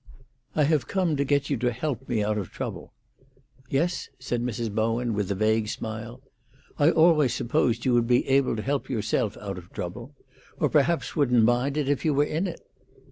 "I 0.55 0.63
have 0.63 0.87
come 0.87 1.15
to 1.15 1.23
get 1.23 1.51
you 1.51 1.57
to 1.57 1.71
help 1.71 2.09
me 2.09 2.23
out 2.23 2.39
of 2.39 2.49
trouble." 2.49 2.91
"Yes?" 3.69 4.09
said 4.17 4.41
Mrs. 4.41 4.73
Bowen, 4.73 5.13
with 5.13 5.29
a 5.29 5.35
vague 5.35 5.67
smile. 5.67 6.23
"I 6.79 6.89
always 6.89 7.35
supposed 7.35 7.85
you 7.85 7.93
would 7.93 8.07
be 8.07 8.27
able 8.27 8.55
to 8.55 8.63
help 8.63 8.89
yourself 8.89 9.37
out 9.37 9.59
of 9.59 9.71
trouble. 9.71 10.15
Or 10.57 10.69
perhaps 10.69 11.15
wouldn't 11.15 11.43
mind 11.43 11.77
it 11.77 11.87
if 11.87 12.03
you 12.03 12.15
were 12.15 12.23
in 12.25 12.47
it." 12.47 12.61